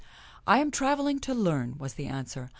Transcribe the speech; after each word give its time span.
"I 0.53 0.57
am 0.57 0.71
traveling 0.71 1.19
to 1.19 1.33
learn," 1.35 1.77
was 1.77 1.93
the 1.93 2.07
answer. 2.07 2.49